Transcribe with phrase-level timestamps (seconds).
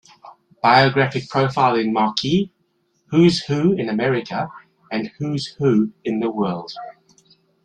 [0.63, 2.51] Biographic profile in Marquis,
[3.11, 4.49] Who's Who in America
[4.91, 6.73] and Who's Who in the World.